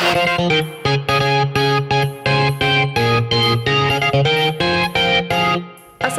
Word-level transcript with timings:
Thank 0.00 0.52
you. 0.52 0.79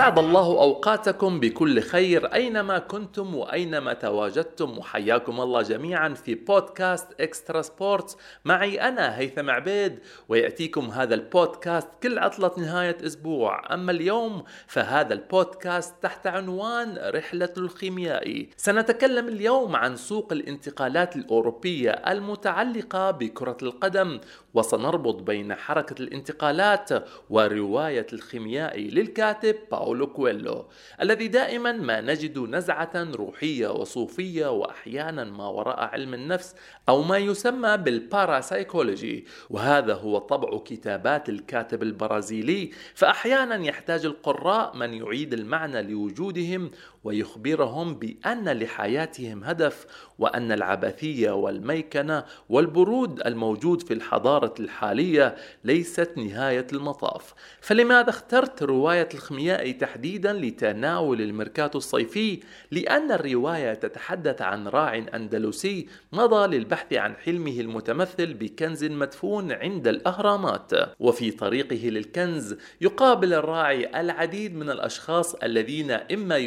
أسعد 0.02 0.20
الله 0.20 0.46
أوقاتكم 0.46 1.40
بكل 1.40 1.82
خير 1.82 2.34
أينما 2.34 2.80
كنتم 2.80 3.36
وأينما 3.36 3.94
تواجدتم 3.94 4.78
وحياكم 4.78 5.42
الله 5.42 5.62
جميعا 5.62 6.10
في 6.10 6.36
بودكاست 6.36 7.08
إكسترا 7.22 7.62
سبورتس. 7.62 8.18
معي 8.46 8.82
أنا 8.82 9.18
هيثم 9.18 9.50
عبيد 9.50 10.00
ويأتيكم 10.30 10.90
هذا 10.90 11.16
البودكاست 11.16 11.88
كل 12.04 12.20
عطلة 12.20 12.52
نهاية 12.58 12.98
أسبوع. 13.06 13.74
أما 13.74 13.92
اليوم 13.92 14.44
فهذا 14.68 15.14
البودكاست 15.14 15.96
تحت 16.02 16.28
عنوان 16.28 16.98
رحلة 16.98 17.54
الخيميائي. 17.58 18.50
سنتكلم 18.58 19.28
اليوم 19.28 19.76
عن 19.76 19.96
سوق 19.96 20.34
الانتقالات 20.34 21.16
الأوروبية 21.16 21.92
المتعلقة 21.92 23.12
بكرة 23.12 23.58
القدم 23.62 24.20
وسنربط 24.54 25.16
بين 25.16 25.56
حركة 25.56 25.96
الانتقالات 26.00 26.90
ورواية 27.30 28.08
الخيميائي 28.14 28.88
للكاتب 28.88 29.56
باولو 29.72 29.91
كويلو 30.00 30.66
الذي 31.02 31.28
دائما 31.28 31.72
ما 31.72 32.02
نجد 32.02 32.40
نزعة 32.40 32.92
روحية 32.96 33.68
وصوفية 33.68 34.48
وأحيانا 34.52 35.24
ما 35.24 35.48
وراء 35.48 35.80
علم 35.80 36.14
النفس 36.14 36.56
أو 36.90 37.02
ما 37.02 37.18
يسمى 37.18 37.78
بالباراسايكولوجي 37.78 39.26
وهذا 39.50 39.94
هو 39.94 40.18
طبع 40.18 40.58
كتابات 40.58 41.30
الكاتب 41.30 41.84
البرازيلي 41.84 42.72
فأحيانا 42.96 43.66
يحتاج 43.66 44.06
القراء 44.06 44.78
من 44.78 44.94
يعيد 44.94 45.34
المعنى 45.34 45.82
لوجودهم 45.82 46.72
ويخبرهم 47.04 47.94
بأن 47.94 48.50
لحياتهم 48.50 49.44
هدف 49.44 49.86
وأن 50.20 50.52
العبثية 50.52 51.32
والميكنة 51.32 52.24
والبرود 52.50 53.20
الموجود 53.26 53.82
في 53.82 53.94
الحضارة 53.94 54.54
الحالية 54.60 55.36
ليست 55.64 56.12
نهاية 56.18 56.68
المطاف. 56.74 57.34
فلماذا 57.62 58.10
اخترت 58.10 58.64
رواية 58.64 59.10
الخيميائي 59.14 59.74
تحديدا 59.74 60.34
لتناول 60.34 61.22
الميركاتو 61.22 61.78
الصيفي؟ 61.78 62.40
لأن 62.72 63.12
الرواية 63.12 63.74
تتحدث 63.74 64.42
عن 64.42 64.68
راع 64.68 64.96
أندلسي 65.14 65.88
مضى 66.12 66.58
للبحث 66.58 66.94
عن 66.94 67.16
حلمه 67.16 67.60
المتمثل 67.60 68.34
بكنز 68.34 68.84
مدفون 68.84 69.52
عند 69.52 69.88
الأهرامات. 69.88 70.72
وفي 71.00 71.32
طريقه 71.32 71.90
للكنز 71.90 72.56
يقابل 72.82 73.34
الراعي 73.34 74.02
العديد 74.02 74.56
من 74.56 74.70
الأشخاص 74.70 75.36
الذين 75.36 75.92
إما 75.92 76.38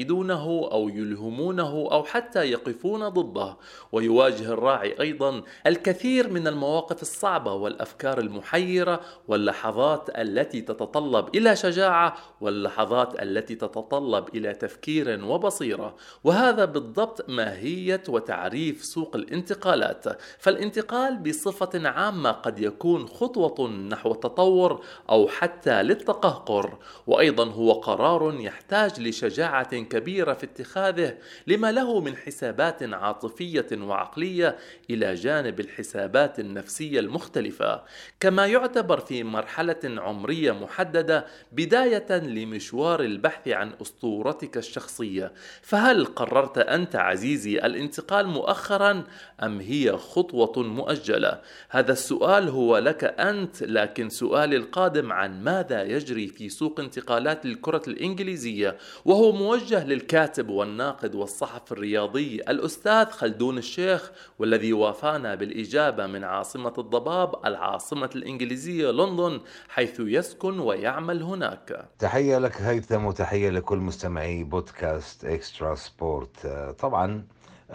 يساعدونه 0.00 0.68
أو 0.72 0.88
يلهمونه 0.88 1.88
أو 1.92 2.04
حتى 2.04 2.50
يقفون 2.50 3.08
ضده. 3.08 3.56
ويواجه 3.92 4.52
الراعي 4.52 5.00
أيضا 5.00 5.42
الكثير 5.66 6.30
من 6.30 6.46
المواقف 6.46 7.02
الصعبة 7.02 7.52
والأفكار 7.52 8.18
المحيرة 8.18 9.00
واللحظات 9.28 10.10
التي 10.18 10.60
تتطلب 10.60 11.36
إلى 11.36 11.56
شجاعة 11.56 12.16
واللحظات 12.40 13.22
التي 13.22 13.54
تتطلب 13.54 14.28
إلى 14.34 14.54
تفكير 14.54 15.24
وبصيرة. 15.24 15.96
وهذا 16.24 16.64
بالضبط 16.64 17.28
ماهية 17.28 18.02
وتعريف 18.08 18.84
سوق 18.84 19.16
الانتقالات. 19.16 20.04
فالانتقال 20.38 21.16
بصفة 21.16 21.88
عامة 21.88 22.30
قد 22.30 22.58
يكون 22.58 23.06
خطوة 23.06 23.70
نحو 23.70 24.12
التطور 24.12 24.84
أو 25.10 25.28
حتى 25.28 25.82
للتقهقر. 25.82 26.78
وأيضا 27.06 27.44
هو 27.44 27.72
قرار 27.72 28.34
يحتاج 28.40 29.00
لشجاعة 29.00 29.82
كبيرة 29.90 30.32
في 30.32 30.44
اتخاذه 30.44 31.14
لما 31.46 31.72
له 31.72 32.00
من 32.00 32.16
حسابات 32.16 32.82
عاطفية 32.82 33.66
وعقلية 33.72 34.56
إلى 34.90 35.14
جانب 35.14 35.60
الحسابات 35.60 36.40
النفسية 36.40 37.00
المختلفة. 37.00 37.82
كما 38.20 38.46
يعتبر 38.46 39.00
في 39.00 39.24
مرحلة 39.24 39.80
عمرية 39.84 40.52
محددة 40.52 41.26
بداية 41.52 42.18
لمشوار 42.18 43.00
البحث 43.00 43.48
عن 43.48 43.72
أسطورتك 43.82 44.56
الشخصية. 44.56 45.32
فهل 45.62 46.04
قررت 46.04 46.58
أنت 46.58 46.96
عزيزي 46.96 47.58
الانتقال 47.58 48.26
مؤخرا 48.26 49.04
أم 49.42 49.60
هي 49.60 49.92
خطوة 49.96 50.62
مؤجلة؟ 50.62 51.40
هذا 51.70 51.92
السؤال 51.92 52.48
هو 52.48 52.78
لك 52.78 53.04
أنت 53.04 53.62
لكن 53.62 54.08
سؤالي 54.08 54.56
القادم 54.56 55.12
عن 55.12 55.44
ماذا 55.44 55.82
يجري 55.82 56.28
في 56.28 56.48
سوق 56.48 56.80
انتقالات 56.80 57.44
الكرة 57.44 57.82
الإنجليزية؟ 57.88 58.78
وهو 59.04 59.32
موجه 59.32 59.79
للكاتب 59.84 60.48
والناقد 60.48 61.14
والصحفي 61.14 61.72
الرياضي 61.72 62.36
الأستاذ 62.36 63.10
خلدون 63.10 63.58
الشيخ 63.58 64.10
والذي 64.38 64.72
وافانا 64.72 65.34
بالإجابة 65.34 66.06
من 66.06 66.24
عاصمة 66.24 66.72
الضباب 66.78 67.46
العاصمة 67.46 68.10
الإنجليزية 68.14 68.90
لندن 68.90 69.40
حيث 69.68 70.00
يسكن 70.00 70.58
ويعمل 70.58 71.22
هناك. 71.22 71.88
تحية 71.98 72.38
لك 72.38 72.60
هيثم 72.62 73.04
وتحية 73.04 73.50
لكل 73.50 73.78
مستمعي 73.78 74.44
بودكاست 74.44 75.24
إكسترا 75.24 75.74
سبورت. 75.74 76.46
طبعا 76.78 77.24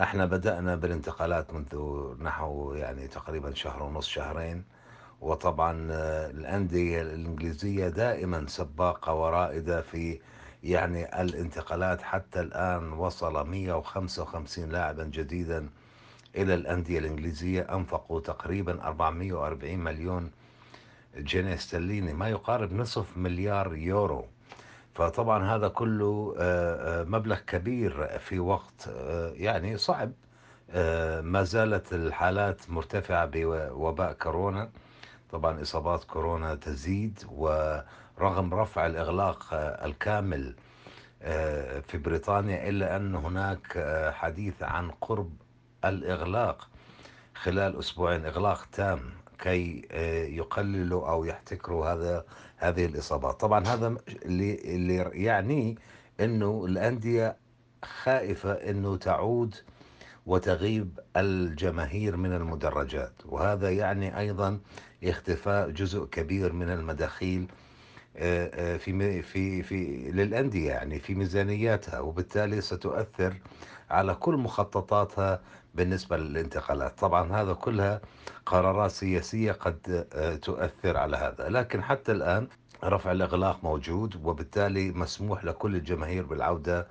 إحنا 0.02 0.26
بدأنا 0.26 0.76
بالانتقالات 0.76 1.54
منذ 1.54 1.78
نحو 2.24 2.74
يعني 2.74 3.08
تقريبا 3.08 3.54
شهر 3.54 3.84
ونص 3.84 4.08
شهرين. 4.08 4.64
وطبعا 5.22 5.88
الأندية 6.30 7.02
الإنجليزية 7.02 7.88
دائما 7.88 8.46
سباقة 8.48 9.14
ورائدة 9.14 9.82
في 9.82 10.20
يعني 10.64 11.22
الانتقالات 11.22 12.02
حتى 12.02 12.40
الآن 12.42 12.94
وصل 12.94 13.48
155 13.48 14.70
لاعبا 14.70 15.04
جديدا 15.04 15.70
إلى 16.36 16.54
الأندية 16.54 17.00
الإنجليزية. 17.00 17.62
أنفقوا 17.76 18.20
تقريبا 18.20 18.84
440 18.84 19.80
مليون 19.80 20.32
جنيه 21.18 21.54
استرليني 21.54 22.14
ما 22.14 22.30
يقارب 22.30 22.74
نصف 22.74 23.18
مليار 23.18 23.76
يورو. 23.76 24.26
فطبعا 24.94 25.56
هذا 25.56 25.68
كله 25.68 26.36
مبلغ 27.08 27.40
كبير 27.40 28.18
في 28.20 28.40
وقت 28.40 28.90
يعني 29.34 29.78
صعب. 29.78 30.12
ما 31.24 31.44
زالت 31.44 31.94
الحالات 31.94 32.70
مرتفعة 32.70 33.30
بوباء 33.34 34.14
كورونا. 34.14 34.70
طبعا 35.32 35.62
إصابات 35.62 36.04
كورونا 36.04 36.56
تزيد 36.56 37.20
ورغم 38.18 38.54
رفع 38.54 38.86
الإغلاق 38.86 39.48
الكامل 39.84 40.56
في 41.88 41.98
بريطانيا 42.06 42.70
إلا 42.70 42.96
أن 42.96 43.16
هناك 43.16 43.86
حديث 44.14 44.64
عن 44.64 44.92
قرب 44.92 45.34
الإغلاق. 45.86 46.70
خلال 47.36 47.80
أسبوعين 47.80 48.26
إغلاق 48.26 48.66
تام 48.72 49.00
كي 49.40 49.88
يقللوا 50.38 51.10
أو 51.10 51.26
يحتكروا 51.26 51.94
هذا 51.94 52.26
هذه 52.58 52.86
الإصابات. 52.86 53.40
طبعا 53.40 53.68
هذا 53.68 53.96
اللي, 54.26 54.56
اللي 54.76 54.96
يعني 55.24 55.78
أنه 56.20 56.66
الأندية 56.66 57.38
خائفة 58.04 58.52
أنه 58.54 58.98
تعود 58.98 59.56
وتغيب 60.26 61.00
الجماهير 61.18 62.18
من 62.18 62.34
المدرجات. 62.34 63.14
وهذا 63.26 63.72
يعني 63.72 64.20
أيضا 64.20 64.60
اختفاء 65.04 65.70
جزء 65.70 66.06
كبير 66.06 66.54
من 66.54 66.70
المداخيل 66.70 67.48
في 68.78 69.22
في 69.22 69.64
في 69.64 70.12
للأندية 70.12 70.70
يعني 70.70 71.00
في 71.00 71.16
ميزانياتها 71.16 72.00
وبالتالي 72.00 72.62
ستؤثر 72.62 73.34
على 73.90 74.14
كل 74.16 74.36
مخططاتها 74.36 75.42
بالنسبة 75.76 76.18
للانتقالات. 76.18 77.00
طبعا 77.00 77.42
هذا 77.42 77.54
كلها 77.54 78.02
قرارات 78.46 78.92
سياسية 78.92 79.52
قد 79.52 80.08
تؤثر 80.42 80.98
على 80.98 81.18
هذا. 81.18 81.50
لكن 81.50 81.84
حتى 81.84 82.12
الآن 82.12 82.48
رفع 82.84 83.12
الإغلاق 83.12 83.64
موجود 83.64 84.26
وبالتالي 84.26 84.92
مسموح 84.92 85.46
لكل 85.46 85.76
الجماهير 85.76 86.26
بالعودة 86.26 86.88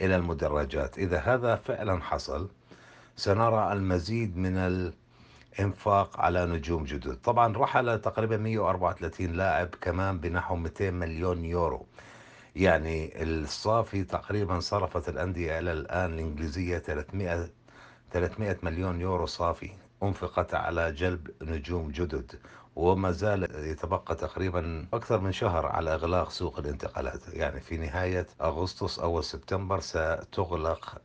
إلى 0.00 0.16
المدرجات. 0.16 0.98
إذا 0.98 1.18
هذا 1.18 1.56
فعلا 1.56 2.02
حصل 2.02 2.48
سنرى 3.16 3.72
المزيد 3.72 4.36
من 4.36 4.92
الانفاق 5.58 6.20
على 6.20 6.46
نجوم 6.46 6.84
جدد. 6.84 7.16
طبعا 7.24 7.56
رحل 7.56 8.00
تقريبا 8.00 8.36
134 8.36 9.32
لاعب 9.32 9.68
كمان 9.80 10.18
بنحو 10.18 10.56
200 10.56 10.90
مليون 10.90 11.44
يورو. 11.44 11.86
يعني 12.56 13.22
الصافي 13.22 14.04
تقريبا 14.04 14.60
صرفت 14.60 15.08
الأندية 15.08 15.58
إلى 15.58 15.72
الآن 15.72 16.12
الإنجليزية 16.12 16.78
300 16.78 17.48
300 18.12 18.56
مليون 18.62 19.00
يورو 19.00 19.26
صافي. 19.26 19.70
أنفقت 20.02 20.54
على 20.54 20.92
جلب 20.92 21.30
نجوم 21.42 21.90
جدد. 21.90 22.34
وما 22.78 23.10
زال 23.10 23.48
يتبقى 23.54 24.14
تقريبا 24.14 24.86
أكثر 24.94 25.20
من 25.20 25.32
شهر 25.32 25.66
على 25.66 25.94
إغلاق 25.94 26.30
سوق 26.30 26.58
الانتقالات. 26.58 27.28
يعني 27.32 27.60
في 27.60 27.76
نهاية 27.76 28.26
أغسطس 28.40 28.98
أول 28.98 29.24
سبتمبر 29.24 29.80
ستغلق 29.80 31.02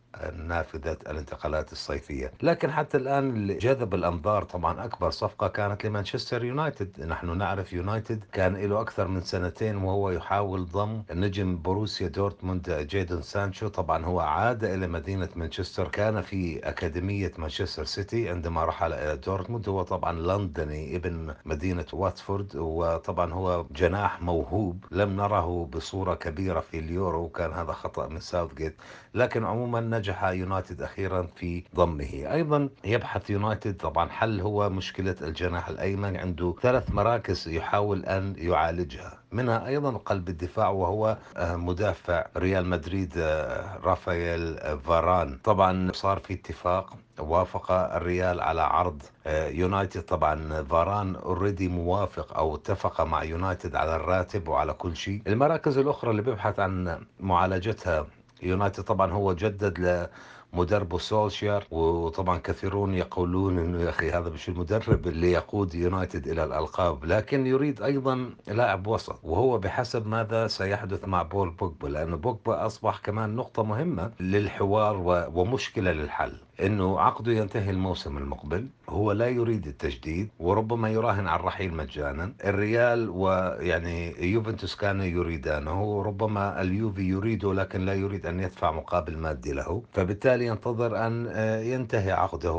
نافذة 0.48 0.98
الانتقالات 1.10 1.72
الصيفية. 1.72 2.32
لكن 2.42 2.72
حتى 2.72 2.98
الآن 2.98 3.58
جذب 3.58 3.94
الأنظار 3.94 4.44
طبعا 4.44 4.86
أكبر 4.86 5.10
صفقة 5.10 5.48
كانت 5.48 5.86
لمانشستر 5.86 6.44
يونايتد. 6.46 7.06
نحن 7.06 7.38
نعرف 7.38 7.74
يونايتد 7.74 8.24
كان 8.32 8.56
له 8.56 8.82
أكثر 8.82 9.08
من 9.08 9.22
سنتين 9.22 9.76
وهو 9.78 10.10
يحاول 10.10 10.66
ضم 10.66 11.04
نجم 11.12 11.62
بوروسيا 11.62 12.08
دورتموند 12.08 12.72
جيدون 12.72 13.22
سانشو. 13.22 13.68
طبعا 13.68 14.06
هو 14.06 14.20
عاد 14.20 14.64
إلى 14.64 14.88
مدينة 14.88 15.30
مانشستر. 15.36 15.88
كان 15.88 16.22
في 16.22 16.60
أكاديمية 16.70 17.32
مانشستر 17.38 17.86
سيتي 17.86 18.30
عندما 18.30 18.66
رحل 18.66 18.94
إلى 18.94 19.18
دورتموند. 19.18 19.70
هو 19.70 19.84
طبعا 19.84 20.14
لندني 20.20 20.96
ابن 20.96 21.34
مدينة 21.46 21.63
واتفورد 21.94 22.56
وطبعا 22.56 23.34
هو 23.34 23.66
جناح 23.72 24.22
موهوب. 24.22 24.86
لم 24.92 25.16
نره 25.16 25.66
بصورة 25.66 26.14
كبيرة 26.16 26.60
في 26.60 26.80
اليورو 26.80 27.30
كان 27.30 27.52
هذا 27.52 27.74
خطأ 27.74 28.08
من 28.08 28.20
ساوثجيت 28.20 28.76
لكن 29.14 29.46
عموما 29.46 29.82
نجح 29.82 30.24
يونايتد 30.24 30.82
أخيرا 30.82 31.28
في 31.36 31.64
ضمه. 31.76 32.34
أيضا 32.34 32.70
يبحث 32.86 33.30
يونايتد 33.30 33.78
طبعا 33.78 34.10
حل 34.10 34.42
هو 34.42 34.70
مشكلة 34.70 35.16
الجناح 35.22 35.68
الأيمن 35.70 36.18
عنده 36.18 36.56
ثلاث 36.62 36.92
مراكز 36.92 37.48
يحاول 37.50 38.06
أن 38.06 38.36
يعالجها. 38.38 39.23
منها 39.34 39.68
أيضا 39.68 39.92
قلب 39.98 40.30
الدفاع 40.30 40.70
وهو 40.70 41.18
آه، 41.38 41.56
مدافع 41.56 42.26
ريال 42.38 42.66
مدريد 42.66 43.14
آه، 43.18 43.78
رافائيل 43.84 44.58
فاران. 44.80 45.40
طبعا 45.44 45.92
صار 45.94 46.20
في 46.20 46.34
اتفاق 46.34 46.94
وافق 47.20 47.72
الريال 47.72 48.42
على 48.42 48.62
عرض 48.62 49.02
آه، 49.28 49.48
يونايتد. 49.48 50.02
طبعا 50.02 50.64
فاران 50.64 51.16
already 51.16 51.68
موافق 51.68 52.38
أو 52.38 52.56
اتفق 52.56 53.02
مع 53.02 53.24
يونايتد 53.24 53.76
على 53.76 53.96
الراتب 53.96 54.48
وعلى 54.48 54.74
كل 54.74 54.96
شيء. 54.96 55.22
المراكز 55.28 55.78
الأخرى 55.78 56.12
اللي 56.12 56.22
بيبحث 56.22 56.60
عن 56.60 57.00
معالجتها 57.20 58.08
يونايتد 58.44 58.84
طبعا 58.84 59.12
هو 59.12 59.34
جدد 59.34 60.10
مدربه 60.54 60.98
سولشير 60.98 61.64
وطبعا 61.72 62.38
كثيرون 62.38 62.94
يقولون 62.94 63.60
إنه 63.60 63.82
يا 63.82 63.90
أخي 63.90 64.12
هذا 64.12 64.30
مش 64.30 64.50
المدرب 64.50 65.08
اللي 65.08 65.32
يقود 65.32 65.76
يونايتد 65.76 66.28
إلى 66.28 66.44
الألقاب 66.44 67.06
لكن 67.06 67.48
يريد 67.48 67.82
أيضا 67.82 68.30
لاعب 68.48 68.88
وسط 68.88 69.20
وهو 69.24 69.58
بحسب 69.58 70.08
ماذا 70.08 70.48
سيحدث 70.48 71.08
مع 71.08 71.22
بول 71.24 71.50
بوجبا 71.50 71.88
لأنه 71.88 72.16
بوجبا 72.18 72.66
أصبح 72.66 72.98
كمان 73.00 73.36
نقطة 73.36 73.64
مهمة 73.64 74.12
للحوار 74.20 74.98
ومشكلة 75.36 75.92
للحل. 75.92 76.34
إنه 76.62 77.00
عقده 77.00 77.32
ينتهي 77.32 77.70
الموسم 77.70 78.18
المقبل 78.18 78.68
هو 78.90 79.12
لا 79.12 79.28
يريد 79.28 79.68
التجديد 79.68 80.30
وربما 80.40 80.90
يراهن 80.90 81.28
على 81.28 81.40
الرحيل 81.40 81.74
مجانا. 81.74 82.34
الريال 82.46 83.10
ويعني 83.10 84.32
يوفنتوس 84.32 84.76
كانوا 84.76 85.06
يريدانه 85.06 86.04
ربما 86.04 86.62
اليوفي 86.62 87.02
يريده 87.02 87.54
لكن 87.54 87.86
لا 87.86 87.94
يريد 87.94 88.26
أن 88.26 88.40
يدفع 88.40 88.72
مقابل 88.72 89.18
مادي 89.18 89.52
له. 89.52 89.84
فبالتالي 89.94 90.46
ينتظر 90.46 91.08
أن 91.08 91.28
آه، 91.32 91.60
ينتهي 91.62 92.12
عقده 92.12 92.52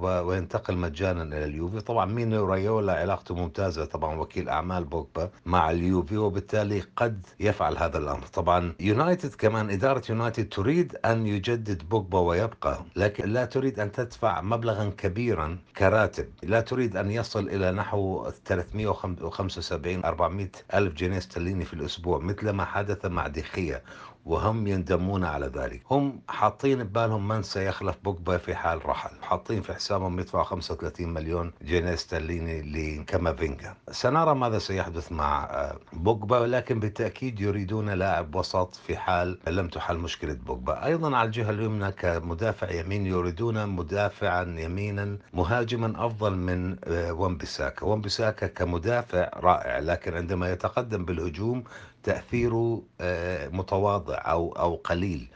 وينتقل 0.00 0.76
مجانا 0.76 1.22
إلى 1.22 1.44
اليوفي. 1.44 1.80
طبعا 1.80 2.06
مينو 2.06 2.44
رايولا 2.44 2.92
علاقته 2.92 3.34
ممتازة 3.34 3.84
طبعا 3.84 4.16
وكيل 4.16 4.48
أعمال 4.48 4.84
بوجبا 4.84 5.30
مع 5.46 5.70
اليوفي 5.70 6.16
وبالتالي 6.16 6.82
قد 6.96 7.26
يفعل 7.40 7.76
هذا 7.76 7.98
الأمر. 7.98 8.26
طبعا 8.26 8.72
يونايتد 8.80 9.34
كمان 9.34 9.70
إدارة 9.70 10.02
يونايتد 10.10 10.48
تريد 10.48 10.96
أن 11.04 11.26
يجدد 11.26 11.88
بوجبا 11.88 12.18
ويبقى 12.18 12.84
لكن 12.96 13.28
لا 13.28 13.39
تريد 13.44 13.80
أن 13.80 13.92
تدفع 13.92 14.40
مبلغا 14.40 14.92
كبيرا 14.98 15.58
كراتب. 15.76 16.28
لا 16.42 16.60
تريد 16.60 16.96
أن 16.96 17.10
يصل 17.10 17.48
إلى 17.48 17.72
نحو 17.72 18.30
375 18.44 20.04
400 20.04 20.48
ألف 20.74 20.94
جنيه 20.94 21.18
استرليني 21.18 21.64
في 21.64 21.74
الأسبوع 21.74 22.18
مثل 22.18 22.50
ما 22.50 22.64
حدث 22.64 23.06
مع 23.06 23.26
دخية 23.26 23.82
وهم 24.26 24.66
يندمون 24.66 25.24
على 25.24 25.46
ذلك. 25.46 25.82
هم 25.90 26.20
حاطين 26.28 26.84
ببالهم 26.84 27.28
من 27.28 27.42
سيخلف 27.42 27.96
بوجبا 28.04 28.36
في 28.36 28.54
حال 28.54 28.86
رحل. 28.86 29.10
حاطين 29.22 29.62
في 29.62 29.74
حسابهم 29.74 30.20
يدفعوا 30.20 30.44
35 30.44 31.08
مليون 31.08 31.52
جنيه 31.62 31.94
استرليني 31.94 32.62
لكامافينجا. 32.62 33.74
سنرى 33.90 34.34
ماذا 34.34 34.58
سيحدث 34.58 35.12
مع 35.12 35.44
آه، 35.44 35.78
بوجبا 35.92 36.38
ولكن 36.38 36.80
بالتأكيد 36.80 37.40
يريدون 37.40 37.90
لاعب 37.90 38.34
وسط 38.34 38.74
في 38.74 38.96
حال 38.96 39.38
لم 39.46 39.68
تحل 39.68 39.96
مشكلة 39.98 40.34
بوجبا. 40.34 40.84
أيضا 40.84 41.16
على 41.16 41.26
الجهة 41.26 41.50
اليمنى 41.50 41.92
كمدافع 41.92 42.70
يمين 42.70 43.06
يريدون 43.06 43.66
مدافعا 43.68 44.42
يمينا 44.58 45.18
مهاجما 45.32 46.06
أفضل 46.06 46.34
من 46.36 46.76
آه، 46.84 47.12
ومبساكا 47.12 47.86
ومبساكا 47.86 48.46
كمدافع 48.46 49.30
رائع 49.36 49.78
لكن 49.78 50.14
عندما 50.14 50.52
يتقدم 50.52 51.04
بالهجوم 51.04 51.64
تأثيره 52.02 52.82
آه، 53.00 53.48
متواضع 53.48 54.14
أو 54.26 54.52
أو 54.52 54.74
قليل 54.76 55.28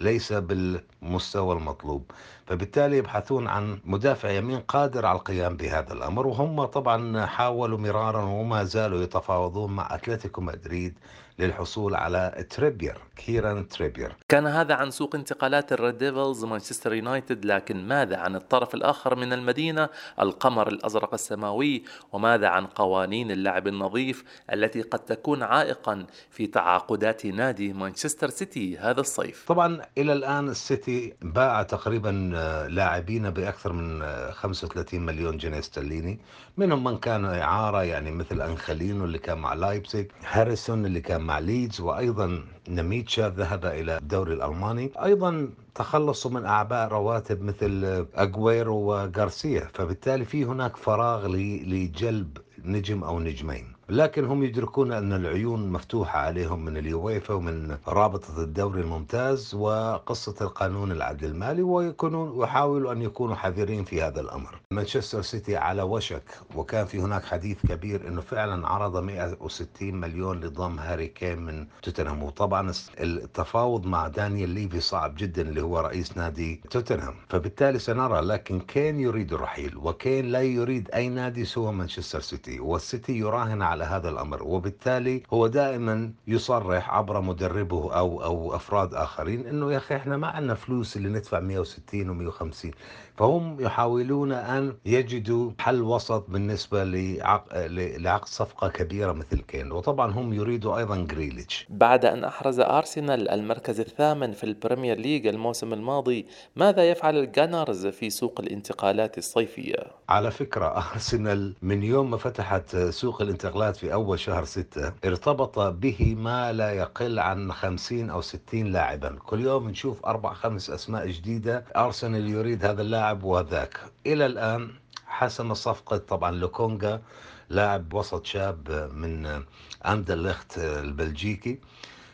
ليس 0.00 0.32
بالمستوى 0.32 1.56
المطلوب. 1.56 2.10
فبالتالي 2.50 2.96
يبحثون 2.96 3.48
عن 3.48 3.78
مدافع 3.84 4.30
يمين 4.30 4.60
قادر 4.60 5.06
على 5.06 5.18
القيام 5.18 5.56
بهذا 5.56 5.92
الأمر 5.92 6.26
وهم 6.26 6.64
طبعا 6.64 7.26
حاولوا 7.26 7.78
مرارا 7.78 8.22
وما 8.22 8.64
زالوا 8.64 9.02
يتفاوضون 9.02 9.72
مع 9.72 9.94
أتلتيكو 9.94 10.40
مدريد 10.40 10.94
للحصول 11.40 11.94
على 11.94 12.46
تريبير 12.50 12.98
كيران 13.16 13.68
تريبير. 13.68 14.12
كان 14.28 14.46
هذا 14.46 14.74
عن 14.74 14.90
سوق 14.90 15.14
انتقالات 15.14 15.72
ال 15.72 15.79
Red 15.79 15.98
Devils 15.98 16.44
مانشستر 16.44 16.94
يونايتد 16.94 17.44
لكن 17.44 17.88
ماذا 17.88 18.16
عن 18.16 18.36
الطرف 18.36 18.74
الآخر 18.74 19.16
من 19.16 19.32
المدينة؟ 19.32 19.88
القمر 20.20 20.68
الأزرق 20.68 21.14
السماوي 21.14 21.84
وماذا 22.12 22.48
عن 22.48 22.66
قوانين 22.66 23.30
اللعب 23.30 23.66
النظيف 23.66 24.24
التي 24.52 24.82
قد 24.82 24.98
تكون 24.98 25.42
عائقا 25.42 26.06
في 26.30 26.46
تعاقدات 26.46 27.26
نادي 27.26 27.72
مانشستر 27.72 28.30
سيتي 28.30 28.78
هذا 28.78 29.00
الصيف؟ 29.00 29.44
طبعا 29.48 29.82
إلى 29.98 30.12
الآن 30.12 30.48
السيتي 30.48 31.14
باع 31.22 31.62
تقريبا 31.62 32.30
لاعبين 32.68 33.30
بأكثر 33.30 33.72
من 33.72 34.02
35 34.32 35.00
آه، 35.00 35.04
مليون 35.12 35.36
جنيه 35.36 35.58
استرليني 35.58 36.18
منهم 36.56 36.84
من 36.84 36.98
كان 36.98 37.24
إعارة 37.24 37.82
يعني 37.82 38.10
مثل 38.10 38.40
أنخلينو 38.40 39.04
اللي 39.04 39.18
كان 39.18 39.38
مع 39.38 39.54
لايبسيك 39.54 40.12
هاريسون 40.30 40.86
اللي 40.86 41.00
كان 41.00 41.20
مع 41.20 41.38
ليدز 41.38 41.80
وأيضا 41.80 42.44
نميتشا 42.68 43.28
ذهب 43.28 43.66
إلى 43.66 43.98
الدوري 43.98 44.34
الألماني. 44.34 44.90
أيضا 45.04 45.48
تخلصوا 45.74 46.30
من 46.30 46.44
أعباء 46.46 46.88
رواتب 46.88 47.42
مثل 47.42 48.06
أجويرو 48.14 48.76
وغارسيا 48.76 49.68
فبالتالي 49.74 50.24
في 50.24 50.44
هناك 50.44 50.76
فراغ 50.76 51.26
لجلب 51.26 52.38
نجم 52.64 53.04
أو 53.04 53.20
نجمين. 53.20 53.79
لكن 53.90 54.24
هم 54.24 54.42
يدركون 54.44 54.92
أن 54.92 55.12
العيون 55.12 55.72
مفتوحة 55.72 56.18
عليهم 56.18 56.64
من 56.64 56.76
اليويفا 56.76 57.34
ومن 57.34 57.76
رابطة 57.88 58.42
الدوري 58.42 58.80
الممتاز 58.80 59.54
وقصة 59.54 60.34
القانون 60.40 60.92
العدل 60.92 61.28
المالي 61.28 61.62
ويكونون 61.62 62.28
ويحاولوا 62.30 62.92
أن 62.92 63.02
يكونوا 63.02 63.34
حذرين 63.34 63.84
في 63.84 64.02
هذا 64.02 64.20
الأمر. 64.20 64.60
مانشستر 64.70 65.22
سيتي 65.22 65.56
على 65.56 65.82
وشك 65.82 66.22
وكان 66.54 66.86
في 66.86 66.98
هناك 67.00 67.24
حديث 67.24 67.66
كبير 67.66 68.08
أنه 68.08 68.20
فعلا 68.20 68.68
عرض 68.68 68.96
160 68.96 69.94
مليون 69.94 70.40
لضم 70.40 70.78
هاري 70.78 71.06
كين 71.06 71.38
من 71.38 71.66
توتنهام. 71.82 72.22
وطبعا 72.22 72.72
التفاوض 73.00 73.86
مع 73.86 74.08
دانيال 74.08 74.50
ليفي 74.50 74.80
صعب 74.80 75.14
جدا 75.18 75.42
اللي 75.42 75.62
هو 75.62 75.80
رئيس 75.80 76.16
نادي 76.16 76.60
توتنهام. 76.70 77.14
فبالتالي 77.28 77.78
سنرى 77.78 78.20
لكن 78.20 78.60
كين 78.60 79.00
يريد 79.00 79.32
الرحيل 79.32 79.76
وكين 79.76 80.26
لا 80.26 80.42
يريد 80.42 80.90
أي 80.94 81.08
نادي 81.08 81.44
سوى 81.44 81.72
مانشستر 81.72 82.20
سيتي. 82.20 82.60
والسيتي 82.60 83.18
يراهن 83.18 83.62
على 83.62 83.79
هذا 83.84 84.08
الأمر 84.08 84.42
وبالتالي 84.42 85.22
هو 85.32 85.46
دائما 85.46 86.12
يصرح 86.26 86.90
عبر 86.90 87.20
مدربه 87.20 87.94
أو 87.94 88.24
أو 88.24 88.56
أفراد 88.56 88.94
آخرين 88.94 89.46
أنه 89.46 89.72
يا 89.72 89.76
أخي 89.76 89.96
إحنا 89.96 90.16
ما 90.16 90.26
عندنا 90.26 90.54
فلوس 90.54 90.96
اللي 90.96 91.08
ندفع 91.08 91.40
160 91.40 92.30
و150 92.30 92.68
فهم 93.16 93.60
يحاولون 93.60 94.32
أن 94.32 94.76
يجدوا 94.86 95.50
حل 95.58 95.82
وسط 95.82 96.30
بالنسبة 96.30 96.84
لعقد 96.84 98.28
صفقة 98.28 98.68
كبيرة 98.68 99.12
مثل 99.12 99.40
كين. 99.40 99.72
وطبعا 99.72 100.12
هم 100.12 100.32
يريدوا 100.32 100.78
أيضا 100.78 100.96
جريليتش. 100.96 101.66
بعد 101.70 102.04
أن 102.04 102.24
أحرز 102.24 102.60
أرسنال 102.60 103.28
المركز 103.28 103.80
الثامن 103.80 104.32
في 104.32 104.44
البريمير 104.44 104.98
ليج 104.98 105.26
الموسم 105.26 105.72
الماضي 105.72 106.26
ماذا 106.56 106.90
يفعل 106.90 107.16
ال 107.16 107.25
Gunners 107.25 107.86
في 107.86 108.10
سوق 108.10 108.40
الانتقالات 108.40 109.18
الصيفية؟ 109.18 109.76
على 110.08 110.30
فكرة 110.30 110.66
أرسنال 110.92 111.54
من 111.62 111.82
يوم 111.82 112.10
ما 112.10 112.16
فتحت 112.16 112.76
سوق 112.76 113.22
الانتقالات 113.22 113.69
في 113.76 113.92
أول 113.92 114.20
شهر 114.20 114.44
ستة 114.44 114.92
ارتبط 115.04 115.58
به 115.58 116.14
ما 116.18 116.52
لا 116.52 116.70
يقل 116.70 117.18
عن 117.18 117.52
50 117.52 118.10
أو 118.10 118.20
60 118.20 118.64
لاعبا. 118.66 119.18
كل 119.26 119.40
يوم 119.40 119.68
نشوف 119.68 120.06
أربع 120.06 120.32
خمس 120.32 120.70
أسماء 120.70 121.06
جديدة. 121.10 121.64
أرسنال 121.76 122.28
يريد 122.28 122.64
هذا 122.64 122.82
اللاعب 122.82 123.24
وذاك. 123.24 123.80
إلى 124.06 124.26
الآن 124.26 124.70
حسم 125.06 125.54
صفقة 125.54 125.96
طبعا 125.96 126.30
لوكونجا 126.30 127.02
لاعب 127.50 127.94
وسط 127.94 128.24
شاب 128.26 128.90
من 128.94 129.42
أندلخت 129.86 130.58
البلجيكي 130.58 131.58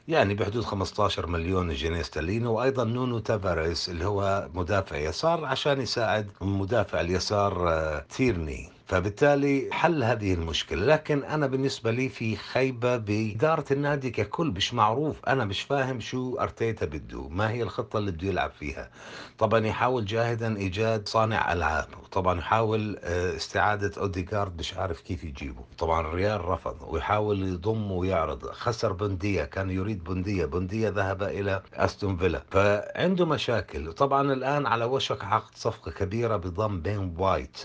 يعني 0.08 0.34
بحدود 0.34 0.64
15 0.64 1.26
مليون 1.26 1.74
جنيه 1.74 2.00
استرليني 2.00 2.46
وأيضا 2.46 2.84
نونو 2.84 3.18
تافاريس 3.18 3.88
اللي 3.88 4.04
هو 4.04 4.48
مدافع 4.54 4.96
يسار 4.96 5.44
عشان 5.44 5.80
يساعد 5.80 6.28
مدافع 6.40 7.00
اليسار 7.00 7.68
آه، 7.68 8.04
تيرني. 8.16 8.75
فبالتالي 8.86 9.68
حل 9.72 10.02
هذه 10.04 10.34
المشكلة. 10.34 10.86
لكن 10.86 11.24
أنا 11.24 11.46
بالنسبة 11.46 11.90
لي 11.90 12.08
في 12.08 12.36
خيبة 12.36 12.96
بإدارة 12.96 13.64
النادي 13.70 14.10
ككل 14.10 14.46
مش 14.46 14.74
معروف. 14.74 15.16
أنا 15.28 15.44
مش 15.44 15.60
فاهم 15.62 16.00
شو 16.00 16.36
أرتيتا 16.38 16.86
بده 16.86 17.28
ما 17.28 17.50
هي 17.50 17.62
الخطة 17.62 17.98
اللي 17.98 18.10
بده 18.10 18.28
يلعب 18.28 18.50
فيها. 18.50 18.90
طبعا 19.38 19.66
يحاول 19.66 20.04
جاهدا 20.04 20.56
إيجاد 20.56 21.08
صانع 21.08 21.52
ألعاب 21.52 21.88
وطبعا 22.02 22.38
يحاول 22.38 22.98
آه، 23.02 23.36
استعادة 23.36 24.00
أوديغارد 24.00 24.58
مش 24.58 24.74
عارف 24.74 25.00
كيف 25.00 25.24
يجيبه. 25.24 25.64
طبعا 25.78 26.00
الريال 26.00 26.44
رفض 26.44 26.76
ويحاول 26.88 27.42
يضم 27.48 27.92
ويعرض. 27.92 28.46
خسر 28.46 28.92
بونديا 28.92 29.44
كان 29.44 29.70
يريد 29.70 30.04
بونديا 30.04 30.44
بونديا 30.44 30.88
ذهب 30.88 31.22
إلى 31.22 31.62
أستون 31.74 32.16
فيلا. 32.16 32.42
فعنده 32.50 33.26
مشاكل. 33.26 33.92
طبعا 33.92 34.32
الآن 34.32 34.66
على 34.66 34.84
وشك 34.84 35.24
عقد 35.24 35.54
صفقة 35.54 35.90
كبيرة 35.90 36.36
بضم 36.36 36.80
بين 36.80 37.14
وايت 37.18 37.56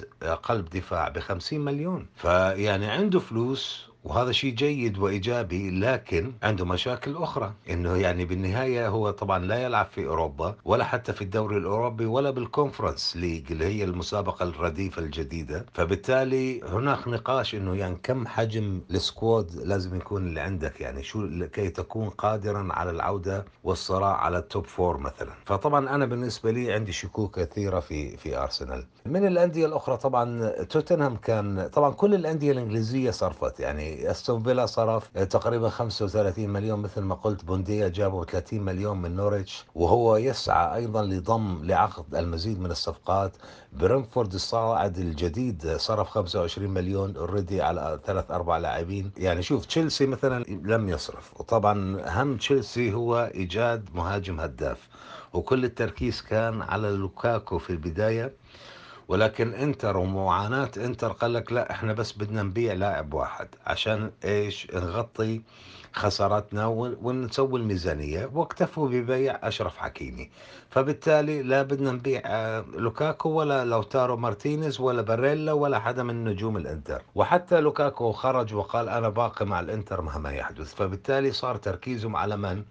قلب 0.43 0.69
دفاع 0.69 1.10
ب 1.13 1.19
50 1.19 1.59
مليون. 1.59 2.07
فيعني 2.15 2.85
عنده 2.85 3.19
فلوس 3.19 3.90
وهذا 4.03 4.31
شيء 4.31 4.53
جيد 4.53 4.97
وإيجابي 4.97 5.69
لكن 5.79 6.31
عنده 6.43 6.65
مشاكل 6.65 7.15
أخرى. 7.15 7.53
إنه 7.69 7.95
يعني 7.97 8.25
بالنهاية 8.25 8.87
هو 8.87 9.11
طبعا 9.11 9.39
لا 9.45 9.63
يلعب 9.63 9.85
في 9.85 10.05
أوروبا 10.07 10.55
ولا 10.65 10.83
حتى 10.83 11.13
في 11.13 11.21
الدوري 11.21 11.57
الأوروبي 11.57 12.05
ولا 12.05 12.29
بال 12.31 12.46
Conference 12.46 13.17
League 13.17 13.51
اللي 13.51 13.65
هي 13.65 13.83
المسابقة 13.83 14.43
الرديفة 14.43 15.01
الجديدة. 15.01 15.65
فبالتالي 15.73 16.61
هناك 16.63 17.07
نقاش 17.07 17.55
إنه 17.55 17.75
يعني 17.75 17.97
كم 18.03 18.27
حجم 18.27 18.81
ال 18.91 19.02
squad 19.02 19.55
لازم 19.55 19.95
يكون 19.97 20.27
اللي 20.27 20.39
عندك؟ 20.39 20.81
يعني 20.81 21.03
شو 21.03 21.21
لكي 21.21 21.69
تكون 21.69 22.09
قادرا 22.09 22.67
على 22.71 22.91
العودة 22.91 23.45
والصراع 23.63 24.15
على 24.17 24.37
ال 24.37 24.44
top 24.44 24.65
four 24.65 24.97
مثلا. 24.97 25.31
فطبعا 25.45 25.95
أنا 25.95 26.05
بالنسبة 26.05 26.51
لي 26.51 26.73
عندي 26.73 26.91
شكوك 26.91 27.39
كثيرة 27.39 27.79
في 27.79 28.17
في 28.17 28.37
أرسنال. 28.37 28.85
من 29.05 29.27
الأندية 29.27 29.65
الأخرى 29.65 29.97
طبعا 29.97 30.49
توتنهام 30.63 31.15
كان 31.15 31.69
طبعا 31.73 31.93
كل 31.93 32.15
الأندية 32.15 32.51
الإنجليزية 32.51 33.11
صرفت. 33.11 33.59
يعني 33.59 33.90
أستون 34.11 34.43
فيلا 34.43 34.65
صرف 34.65 35.07
تقريبا 35.17 35.69
35 35.69 36.49
مليون 36.49 36.79
مثل 36.79 37.01
ما 37.01 37.15
قلت. 37.15 37.45
بونديا 37.45 37.87
جابوا 37.87 38.25
30 38.25 38.61
مليون 38.61 39.01
من 39.01 39.15
نوريتش 39.15 39.65
وهو 39.75 40.17
يسعى 40.17 40.75
أيضا 40.75 41.03
لضم 41.03 41.63
لعقد 41.63 42.15
المزيد 42.15 42.59
من 42.59 42.71
الصفقات. 42.71 43.31
برنتفورد 43.73 44.33
الصاعد 44.33 44.97
الجديد 44.97 45.75
صرف 45.77 46.09
25 46.09 46.69
مليون 46.69 47.17
already 47.17 47.61
على 47.61 47.99
ثلاث 48.05 48.31
أربع 48.31 48.57
لاعبين. 48.57 49.11
يعني 49.17 49.43
شوف 49.43 49.65
تشيلسي 49.65 50.05
مثلا 50.05 50.43
لم 50.43 50.89
يصرف. 50.89 51.31
وطبعا 51.39 52.01
هم 52.21 52.37
تشيلسي 52.37 52.93
هو 52.93 53.31
إيجاد 53.35 53.89
مهاجم 53.93 54.39
هداف. 54.39 54.89
وكل 55.33 55.65
التركيز 55.65 56.21
كان 56.21 56.61
على 56.61 56.89
لوكاكو 56.89 57.57
في 57.57 57.69
البداية. 57.69 58.33
ولكن 59.11 59.53
انتر 59.53 59.97
ومعاناة 59.97 60.71
انتر 60.77 61.11
قال 61.11 61.33
لك 61.33 61.51
لا 61.51 61.71
إحنا 61.71 61.93
بس 61.93 62.11
بدنا 62.17 62.43
نبيع 62.43 62.73
لاعب 62.73 63.13
واحد 63.13 63.47
عشان 63.67 64.11
إيش؟ 64.25 64.67
نغطي 64.73 65.41
خساراتنا 65.93 66.65
ونسوي 67.01 67.59
الميزانية. 67.59 68.29
واكتفوا 68.33 68.87
ببيع 68.89 69.39
أشرف 69.43 69.77
حكيمي. 69.77 70.29
فبالتالي 70.69 71.41
لا 71.41 71.61
بدنا 71.61 71.91
نبيع 71.91 72.21
آه، 72.25 72.65
لوكاكو 72.73 73.29
ولا 73.29 73.65
لوتارو 73.65 74.17
مارتينيز 74.17 74.79
ولا 74.79 75.01
باريلا 75.01 75.53
ولا 75.53 75.79
حدا 75.79 76.03
من 76.03 76.23
نجوم 76.23 76.57
الانتر. 76.57 77.01
وحتى 77.15 77.61
لوكاكو 77.61 78.11
خرج 78.11 78.53
وقال 78.53 78.89
أنا 78.89 79.09
باقي 79.09 79.45
مع 79.45 79.59
الانتر 79.59 80.01
مهما 80.01 80.31
يحدث. 80.31 80.73
فبالتالي 80.73 81.31
صار 81.31 81.55
تركيزهم 81.55 82.15
على 82.15 82.37
من؟ 82.37 82.63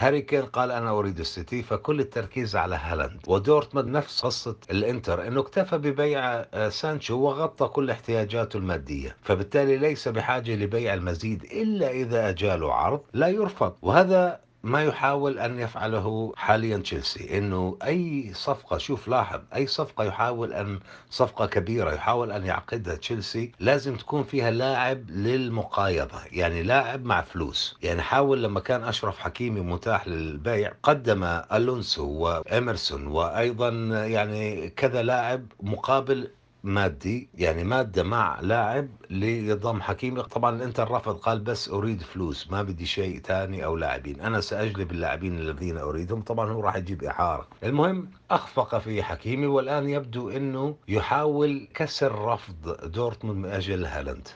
هاري 0.00 0.22
كين 0.22 0.42
قال 0.42 0.70
أنا 0.70 0.90
أريد 0.90 1.20
السيتي 1.20 1.62
فكل 1.62 2.00
التركيز 2.00 2.56
على 2.56 2.76
هالاند. 2.76 3.20
ودورتموند 3.26 3.88
نفس 3.88 4.20
قصة 4.24 4.56
الإنتر 4.70 5.26
إنه 5.26 5.40
اكتفى 5.40 5.78
ببيع 5.78 6.20
آه، 6.54 6.68
سانشو 6.68 7.20
وغطى 7.20 7.68
كل 7.68 7.90
احتياجاته 7.90 8.56
المادية. 8.56 9.16
فبالتالي 9.22 9.76
ليس 9.76 10.08
بحاجة 10.08 10.54
لبيع 10.54 10.94
المزيد 10.94 11.42
إلا 11.44 11.90
إذا 11.90 12.28
أجاله 12.28 12.74
عرض 12.74 13.00
لا 13.12 13.28
يرفض. 13.28 13.74
وهذا 13.82 14.40
ما 14.68 14.84
يحاول 14.84 15.38
أن 15.38 15.58
يفعله 15.58 16.32
حاليا 16.36 16.76
تشيلسي 16.76 17.38
إنه 17.38 17.76
أي 17.84 18.30
صفقة 18.34 18.78
شوف 18.78 19.08
لاحظ 19.08 19.40
أي 19.54 19.66
صفقة 19.66 20.04
يحاول 20.04 20.52
أن 20.52 20.80
صفقة 21.10 21.46
كبيرة 21.46 21.92
يحاول 21.92 22.32
أن 22.32 22.46
يعقدها 22.46 22.94
تشيلسي 22.94 23.52
لازم 23.60 23.96
تكون 23.96 24.22
فيها 24.22 24.50
لاعب 24.50 25.10
للمقايضة 25.10 26.20
يعني 26.32 26.62
لاعب 26.62 27.04
مع 27.04 27.20
فلوس. 27.22 27.76
يعني 27.82 28.02
حاول 28.02 28.42
لما 28.42 28.60
كان 28.60 28.84
أشرف 28.84 29.18
حكيمي 29.18 29.60
متاح 29.60 30.08
للبيع 30.08 30.72
قدم 30.82 31.24
ألونسو 31.52 32.06
واميرسون 32.08 33.06
وأيضا 33.06 33.68
يعني 34.06 34.70
كذا 34.70 35.02
لاعب 35.02 35.46
مقابل 35.62 36.30
مادي 36.64 37.28
يعني 37.34 37.64
مادة 37.64 38.02
مع 38.02 38.40
لاعب 38.40 38.88
ليضم 39.10 39.82
حكيمي 39.82 40.22
طبعا 40.22 40.56
الانتر 40.56 40.90
رفض 40.90 41.16
قال 41.16 41.40
بس 41.40 41.68
أريد 41.68 42.02
فلوس 42.02 42.50
ما 42.50 42.62
بدي 42.62 42.86
شيء 42.86 43.20
ثاني 43.20 43.64
أو 43.64 43.76
لاعبين. 43.76 44.20
أنا 44.20 44.40
سأجلب 44.40 44.92
اللاعبين 44.92 45.38
الذين 45.38 45.78
أريدهم. 45.78 46.22
طبعا 46.22 46.50
هو 46.52 46.60
راح 46.60 46.76
يجيب 46.76 47.04
إعارة. 47.04 47.48
المهم 47.64 48.10
أخفق 48.30 48.78
في 48.78 49.02
حكيمي 49.02 49.46
والآن 49.46 49.88
يبدو 49.88 50.30
إنه 50.30 50.76
يحاول 50.88 51.68
كسر 51.74 52.24
رفض 52.24 52.90
دورتموند 52.92 53.38
من 53.38 53.50
أجل 53.50 53.84
هالاند. 53.84 54.28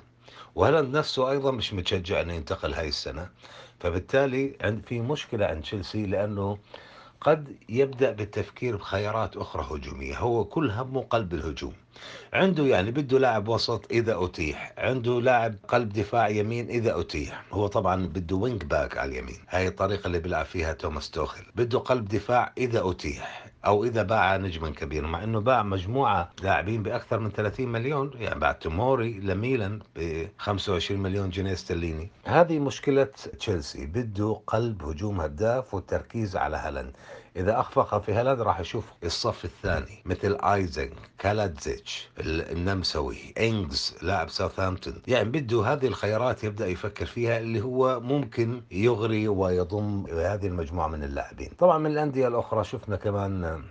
وهالاند 0.54 0.96
نفسه 0.96 1.30
أيضا 1.30 1.50
مش 1.50 1.74
متشجع 1.74 2.20
إنه 2.20 2.32
ينتقل 2.32 2.74
هاي 2.74 2.88
السنة. 2.88 3.28
فبالتالي 3.80 4.56
عند 4.60 4.82
في 4.86 5.00
مشكلة 5.00 5.46
عند 5.46 5.62
تشيلسي 5.62 6.06
لأنه 6.06 6.58
قد 7.20 7.56
يبدأ 7.68 8.12
بالتفكير 8.12 8.76
بخيارات 8.76 9.36
أخرى 9.36 9.66
هجومية. 9.70 10.18
هو 10.18 10.44
كل 10.44 10.70
همه 10.70 11.00
قلب 11.00 11.34
الهجوم. 11.34 11.72
عنده 12.32 12.64
يعني 12.66 12.90
بده 12.90 13.18
لاعب 13.18 13.48
وسط 13.48 13.86
إذا 13.90 14.24
أتيح 14.24 14.72
عنده 14.78 15.20
لاعب 15.20 15.54
قلب 15.68 15.92
دفاع 15.92 16.28
يمين 16.28 16.68
إذا 16.68 17.00
أتيح. 17.00 17.44
هو 17.52 17.66
طبعا 17.66 18.06
بده 18.06 18.36
wing 18.36 18.64
back 18.64 18.98
على 18.98 19.10
اليمين. 19.10 19.38
هاي 19.48 19.68
الطريقة 19.68 20.06
اللي 20.06 20.18
بيلعب 20.18 20.46
فيها 20.46 20.72
توماس 20.72 21.10
توخل 21.10 21.44
بده 21.54 21.78
قلب 21.78 22.08
دفاع 22.08 22.52
إذا 22.58 22.90
أتيح 22.90 23.52
أو 23.66 23.84
إذا 23.84 24.02
باع 24.02 24.36
نجما 24.36 24.70
كبيرا 24.70 25.06
مع 25.06 25.24
إنه 25.24 25.40
باع 25.40 25.62
مجموعة 25.62 26.30
لاعبين 26.42 26.82
بأكثر 26.82 27.18
من 27.18 27.30
30 27.30 27.68
مليون 27.68 28.10
يعني 28.14 28.40
باع 28.40 28.52
توموري 28.52 29.12
لميلان 29.12 29.80
ب 29.96 30.26
25 30.38 31.00
مليون 31.00 31.30
جنيه 31.30 31.52
استرليني. 31.52 32.10
هذه 32.24 32.58
مشكلة 32.58 33.08
تشيلسي 33.38 33.86
بده 33.86 34.40
قلب 34.46 34.82
هجوم 34.82 35.20
هداف 35.20 35.74
والتركيز 35.74 36.36
على 36.36 36.56
هالاند. 36.56 36.92
إذا 37.36 37.60
أخفق 37.60 38.02
في 38.02 38.12
هالأند 38.12 38.40
راح 38.40 38.60
يشوف 38.60 38.84
الصف 39.04 39.44
الثاني 39.44 40.02
مثل 40.04 40.38
ايزن 40.40 40.90
كالاتزيتش 41.18 42.08
النمساوي 42.20 43.16
انجز 43.40 43.96
لاعب 44.02 44.30
ساوثهامبتون 44.30 44.94
يعني 45.08 45.28
بده 45.28 45.64
هذه 45.72 45.86
الخيارات 45.86 46.44
يبدأ 46.44 46.66
يفكر 46.66 47.06
فيها 47.06 47.38
اللي 47.38 47.60
هو 47.60 48.00
ممكن 48.00 48.62
يغري 48.70 49.28
ويضم 49.28 50.06
هذه 50.06 50.46
المجموعة 50.46 50.88
من 50.88 51.04
اللاعبين. 51.04 51.50
طبعا 51.58 51.78
من 51.78 51.90
الأندية 51.90 52.28
الأخرى 52.28 52.64
شفنا 52.64 52.96
كمان 52.96 53.62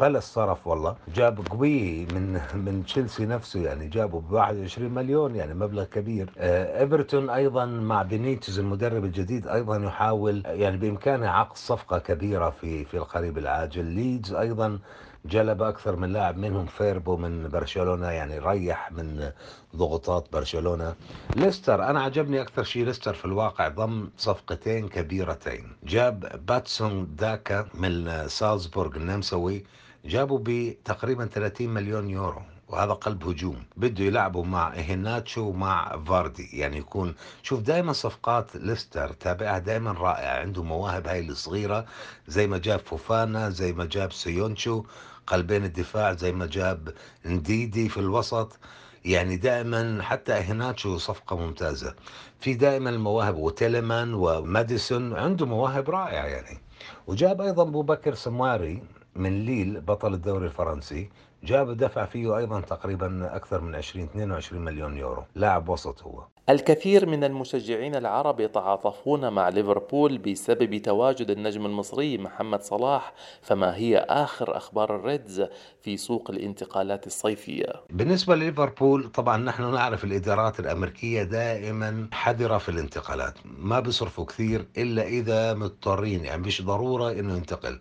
بالاس 0.00 0.32
صرف 0.34 0.66
والله. 0.66 0.96
جاب 1.14 1.46
غويهي 1.50 2.06
من 2.06 2.40
من 2.54 2.84
تشيلسي 2.86 3.26
نفسه 3.26 3.60
يعني 3.60 3.88
جابه 3.88 4.20
ب 4.20 4.32
21 4.32 4.90
مليون 4.94 5.36
يعني 5.36 5.54
مبلغ 5.54 5.84
كبير. 5.84 6.30
آه، 6.38 6.80
إيفرتون 6.80 7.30
أيضا 7.30 7.64
مع 7.66 8.02
بينيتز 8.02 8.58
المدرب 8.58 9.04
الجديد 9.04 9.46
أيضا 9.48 9.76
يحاول 9.76 10.42
يعني 10.46 10.76
بإمكانه 10.76 11.28
عقد 11.28 11.56
صفقة 11.56 11.98
كبيرة 11.98 12.50
في 12.50 12.84
في 12.84 12.96
القريب 12.96 13.38
العاجل. 13.38 13.84
ليدز 13.84 14.32
أيضا 14.32 14.78
جلب 15.24 15.62
أكثر 15.62 15.96
من 15.96 16.12
لاعب 16.12 16.36
منهم 16.36 16.66
فيربو 16.66 17.16
من 17.16 17.48
برشلونة 17.48 18.06
يعني 18.10 18.38
ريح 18.38 18.92
من 18.92 19.30
ضغوطات 19.76 20.26
برشلونة. 20.32 20.94
ليستر 21.36 21.82
أنا 21.84 22.02
عجبني 22.02 22.40
أكثر 22.40 22.62
شيء 22.62 22.84
ليستر 22.84 23.14
في 23.14 23.24
الواقع 23.24 23.68
ضم 23.68 24.08
صفقتين 24.16 24.88
كبيرتين. 24.88 25.76
جاب 25.84 26.46
باتسون 26.46 27.16
داكا 27.16 27.66
من 27.74 28.28
سالزبورغ 28.28 28.96
النمساوي. 28.96 29.64
جابوا 30.04 30.38
بتقريبا 30.42 31.26
30 31.26 31.68
مليون 31.68 32.10
يورو 32.10 32.42
وهذا 32.68 32.92
قلب 32.92 33.28
هجوم. 33.28 33.62
بده 33.76 34.04
يلعبوا 34.04 34.44
مع 34.44 34.68
هيناتشو 34.74 35.40
ومع 35.40 36.02
فاردي. 36.06 36.48
يعني 36.52 36.78
يكون 36.78 37.14
شوف 37.42 37.60
دائما 37.60 37.92
صفقات 37.92 38.56
ليستر 38.56 39.12
تابعها 39.12 39.58
دائما 39.58 39.92
رائعة. 39.92 40.40
عنده 40.40 40.62
مواهب 40.62 41.06
هاي 41.06 41.20
الصغيرة 41.20 41.86
زي 42.28 42.46
ما 42.46 42.58
جاب 42.58 42.78
فوفانا 42.80 43.50
زي 43.50 43.72
ما 43.72 43.84
جاب 43.84 44.12
سويونجو 44.12 44.84
قلبين 45.26 45.64
الدفاع 45.64 46.12
زي 46.12 46.32
ما 46.32 46.46
جاب 46.46 46.94
نديدي 47.26 47.88
في 47.88 48.00
الوسط. 48.00 48.58
يعني 49.04 49.36
دائما 49.36 50.02
حتى 50.02 50.32
هيناتشو 50.32 50.98
صفقة 50.98 51.36
ممتازة. 51.36 51.94
في 52.40 52.54
دائما 52.54 52.90
المواهب 52.90 53.36
وتيلمان 53.36 54.14
وماديسون 54.14 55.16
عنده 55.16 55.46
مواهب 55.46 55.90
رائعة 55.90 56.24
يعني. 56.26 56.58
وجاب 57.06 57.40
أيضا 57.40 57.62
أبو 57.62 57.82
بكر 57.82 58.14
سمواري. 58.14 58.82
من 59.20 59.44
ليل 59.44 59.80
بطل 59.80 60.14
الدوري 60.14 60.46
الفرنسي 60.46 61.10
جاب 61.44 61.76
دفع 61.76 62.04
فيه 62.04 62.36
أيضا 62.36 62.60
تقريبا 62.60 63.36
أكثر 63.36 63.60
من 63.60 63.74
20 63.74 64.04
22 64.04 64.62
مليون 64.64 64.96
يورو. 64.96 65.24
لاعب 65.34 65.68
وسط 65.68 66.02
هو. 66.02 66.24
الكثير 66.48 67.06
من 67.06 67.24
المشجعين 67.24 67.94
العرب 67.94 68.40
يتعاطفون 68.40 69.32
مع 69.32 69.48
ليفربول 69.48 70.18
بسبب 70.18 70.82
تواجد 70.82 71.30
النجم 71.30 71.66
المصري 71.66 72.18
محمد 72.18 72.62
صلاح 72.62 73.12
فما 73.42 73.76
هي 73.76 73.98
آخر 73.98 74.56
أخبار 74.56 74.96
الريدز 74.96 75.46
في 75.82 75.96
سوق 75.96 76.30
الانتقالات 76.30 77.06
الصيفية؟ 77.06 77.72
بالنسبة 77.90 78.34
لليفربول 78.36 79.08
طبعا 79.08 79.36
نحن 79.36 79.72
نعرف 79.72 80.04
الإدارات 80.04 80.60
الأمريكية 80.60 81.22
دائما 81.22 82.08
حذرة 82.12 82.58
في 82.58 82.68
الانتقالات. 82.68 83.34
ما 83.44 83.80
بيصرفوا 83.80 84.24
كثير 84.24 84.66
إلا 84.78 85.02
إذا 85.02 85.54
مضطرين 85.54 86.24
يعني 86.24 86.42
مش 86.42 86.62
ضرورة 86.62 87.12
إنه 87.12 87.36
ينتقل. 87.36 87.78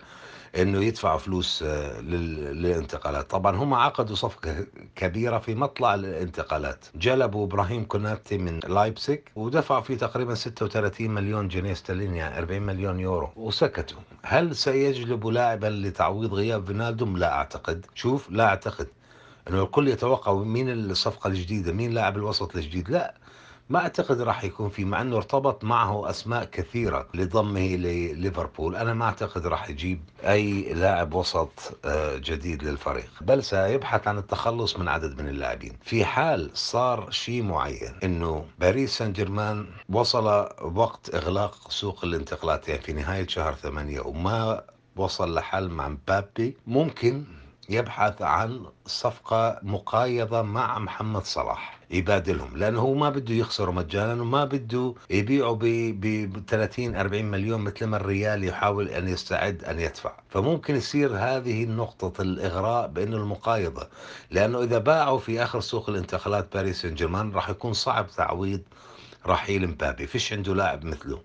إنه 0.57 0.83
يدفعوا 0.83 1.17
فلوس 1.17 1.63
آه، 1.63 2.01
للانتقالات. 2.01 3.29
طبعا 3.29 3.55
هم 3.55 3.73
عقدوا 3.73 4.15
صفقة 4.15 4.65
كبيرة 4.95 5.37
في 5.37 5.55
مطلع 5.55 5.95
الانتقالات. 5.95 6.85
جلبوا 6.95 7.45
إبراهيم 7.45 7.83
كوناتي 7.85 8.37
من 8.37 8.59
لايبسك 8.59 9.31
ودفعوا 9.35 9.81
فيه 9.81 9.97
تقريبا 9.97 10.35
36 10.35 11.11
مليون 11.11 11.47
جنيه 11.47 11.71
استرليني 11.71 12.17
يعني 12.17 12.37
40 12.37 12.61
مليون 12.61 12.99
يورو. 12.99 13.29
وسكتوا. 13.35 13.97
هل 14.23 14.55
سيجلبوا 14.55 15.31
لاعبا 15.31 15.67
لتعويض 15.67 16.33
غياب 16.33 16.65
فينالدوم؟ 16.65 17.17
لا 17.17 17.33
أعتقد. 17.33 17.85
شوف 17.95 18.31
لا 18.31 18.45
أعتقد. 18.45 18.87
إنه 19.49 19.63
الكل 19.63 19.87
يتوقع 19.87 20.33
مين 20.33 20.69
الصفقة 20.69 21.27
الجديدة 21.27 21.73
مين 21.73 21.91
لاعب 21.91 22.17
الوسط 22.17 22.55
الجديد. 22.55 22.89
لا. 22.89 23.15
ما 23.69 23.79
أعتقد 23.79 24.21
راح 24.21 24.43
يكون 24.43 24.69
في 24.69 24.85
مع 24.85 25.01
إنه 25.01 25.17
ارتبط 25.17 25.63
معه 25.63 26.09
أسماء 26.09 26.43
كثيرة 26.45 27.07
لضمه 27.13 27.59
لليفربول. 27.75 28.75
أنا 28.75 28.93
ما 28.93 29.05
أعتقد 29.05 29.47
راح 29.47 29.69
يجيب 29.69 30.01
أي 30.23 30.73
لاعب 30.73 31.13
وسط 31.13 31.77
آه، 31.85 32.17
جديد 32.17 32.63
للفريق. 32.63 33.09
بل 33.21 33.43
سيبحث 33.43 34.07
عن 34.07 34.17
التخلص 34.17 34.77
من 34.77 34.87
عدد 34.87 35.21
من 35.21 35.27
اللاعبين. 35.29 35.77
في 35.83 36.05
حال 36.05 36.49
صار 36.53 37.11
شيء 37.11 37.43
معين 37.43 37.93
إنه 38.03 38.45
باريس 38.59 38.97
سان 38.97 39.13
جيرمان 39.13 39.65
وصل 39.89 40.25
وقت 40.61 41.15
إغلاق 41.15 41.71
سوق 41.71 42.03
الانتقالات. 42.05 42.69
يعني 42.69 42.81
في 42.81 42.93
نهاية 42.93 43.27
شهر 43.27 43.53
ثمانية 43.53 44.01
وما 44.01 44.61
وصل 44.95 45.33
لحل 45.35 45.69
مع 45.69 45.87
مبابي 45.89 46.57
ممكن 46.67 47.23
يبحث 47.69 48.21
عن 48.21 48.65
صفقة 48.85 49.59
مقايضة 49.63 50.41
مع 50.41 50.79
محمد 50.79 51.23
صلاح. 51.23 51.78
يبادلهم 51.91 52.57
لأنه 52.57 52.79
هو 52.79 52.93
ما 52.93 53.09
بده 53.09 53.33
يخسروا 53.33 53.73
مجانا 53.73 54.21
وما 54.21 54.45
بده 54.45 54.93
يبيعوا 55.09 55.57
ب 55.61 56.43
30 56.47 56.95
40 56.95 57.25
مليون 57.25 57.61
مثل 57.61 57.85
ما 57.85 57.97
الريال 57.97 58.43
يحاول 58.43 58.87
أن 58.87 59.07
يستعد 59.07 59.63
أن 59.63 59.79
يدفع. 59.79 60.13
فممكن 60.29 60.75
يصير 60.75 61.17
هذه 61.17 61.65
نقطة 61.65 62.21
الإغراء 62.21 62.87
بأنه 62.87 63.17
المقايضة 63.17 63.87
لأنه 64.31 64.63
إذا 64.63 64.77
باعوا 64.77 65.19
في 65.19 65.43
آخر 65.43 65.59
سوق 65.59 65.89
الانتقالات 65.89 66.53
باريس 66.53 66.81
سان 66.81 66.95
جيرمان 66.95 67.31
راح 67.31 67.49
يكون 67.49 67.73
صعب 67.73 68.07
تعويض 68.17 68.61
رحيل 69.27 69.67
مبابي 69.67 70.07
فيش 70.07 70.33
عنده 70.33 70.55
لاعب 70.55 70.85
مثله. 70.85 71.21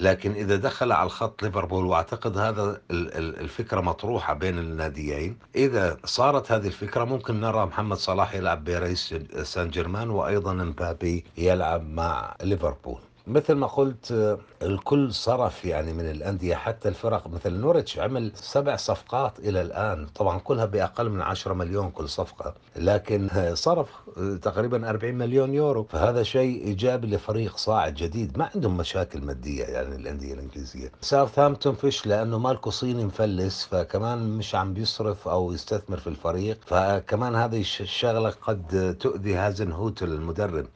لكن 0.00 0.32
إذا 0.32 0.56
دخل 0.56 0.92
على 0.92 1.06
الخط 1.06 1.42
ليفربول 1.42 1.84
وأعتقد 1.84 2.38
هذا 2.38 2.80
الفكرة 2.90 3.80
مطروحة 3.80 4.34
بين 4.34 4.58
الناديين 4.58 5.38
إذا 5.56 5.96
صارت 6.04 6.52
هذه 6.52 6.66
الفكرة 6.66 7.04
ممكن 7.04 7.40
نرى 7.40 7.66
محمد 7.66 7.96
صلاح 7.96 8.34
يلعب 8.34 8.64
برئيس 8.64 9.14
سان 9.42 9.70
جيرمان 9.70 10.10
وأيضا 10.10 10.52
مبابي 10.54 11.24
يلعب 11.36 11.88
مع 11.88 12.36
ليفربول. 12.42 13.00
مثل 13.26 13.54
ما 13.54 13.66
قلت 13.66 14.38
الكل 14.62 15.12
صرف 15.12 15.64
يعني 15.64 15.92
من 15.92 16.10
الأندية 16.10 16.54
حتى 16.54 16.88
الفرق 16.88 17.28
مثل 17.28 17.52
نورتش 17.52 17.98
عمل 17.98 18.32
سبع 18.34 18.76
صفقات 18.76 19.38
إلى 19.38 19.60
الآن. 19.60 20.06
طبعا 20.06 20.38
كلها 20.38 20.64
بأقل 20.64 21.10
من 21.10 21.20
10 21.20 21.54
مليون 21.54 21.90
كل 21.90 22.08
صفقة 22.08 22.54
لكن 22.76 23.28
صرف 23.54 23.88
تقريبا 24.42 24.90
40 24.90 25.14
مليون 25.14 25.54
يورو. 25.54 25.84
فهذا 25.84 26.22
شيء 26.22 26.66
إيجابي 26.66 27.06
لفريق 27.06 27.56
صاعد 27.56 27.94
جديد. 27.94 28.38
ما 28.38 28.50
عندهم 28.54 28.76
مشاكل 28.76 29.20
مادية 29.20 29.64
يعني 29.64 29.96
الأندية 29.96 30.34
الإنجليزية. 30.34 30.92
ساوثهامبتون 31.00 31.74
فيش 31.74 32.06
لأنه 32.06 32.38
مالكو 32.38 32.70
صيني 32.70 33.04
مفلس 33.04 33.64
فكمان 33.64 34.38
مش 34.38 34.54
عم 34.54 34.74
بيصرف 34.74 35.28
أو 35.28 35.52
يستثمر 35.52 35.96
في 35.96 36.06
الفريق. 36.06 36.58
فكمان 36.66 37.34
هذه 37.34 37.60
الشغلة 37.60 38.30
قد 38.30 38.96
تؤذي 39.00 39.34
هازن 39.34 39.72
هوتل 39.72 40.12
المدرب 40.12 40.66